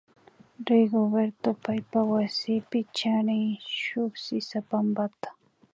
[0.69, 5.29] Rigoberto paypa wasipi charin shuk sisapampata